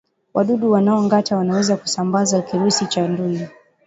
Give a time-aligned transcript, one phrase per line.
[0.33, 3.47] Wadudu wanaongata wanaweza kusambaza kirusi cha ndui